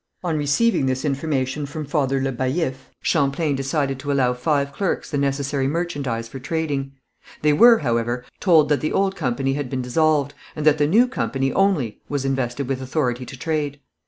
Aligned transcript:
On 0.23 0.35
receiving 0.35 0.87
this 0.87 1.05
information 1.05 1.67
from 1.67 1.85
Father 1.85 2.19
Le 2.19 2.31
Baillif, 2.31 2.89
Champlain 3.03 3.55
decided 3.55 3.99
to 3.99 4.11
allow 4.11 4.33
five 4.33 4.73
clerks 4.73 5.11
the 5.11 5.17
necessary 5.19 5.67
merchandise 5.67 6.27
for 6.27 6.39
trading; 6.39 6.93
they 7.43 7.53
were, 7.53 7.77
however, 7.77 8.25
told 8.39 8.69
that 8.69 8.81
the 8.81 8.91
old 8.93 9.15
company 9.15 9.53
had 9.53 9.69
been 9.69 9.83
dissolved, 9.83 10.33
and 10.55 10.65
that 10.65 10.79
the 10.79 10.87
new 10.87 11.07
company 11.07 11.53
only 11.53 12.01
was 12.09 12.25
invested 12.25 12.67
with 12.67 12.81
authority 12.81 13.27
to 13.27 13.37
trade. 13.37 13.79